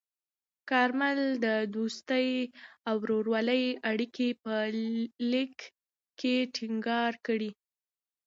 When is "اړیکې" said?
3.91-4.27